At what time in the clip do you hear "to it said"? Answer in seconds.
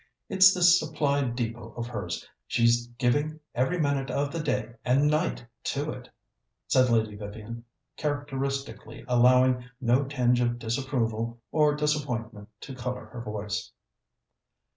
5.65-6.89